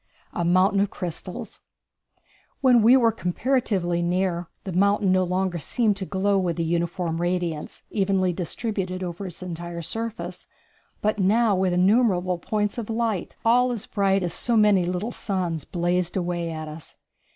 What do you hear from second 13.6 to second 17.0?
as bright as so many little suns, blazed away at us.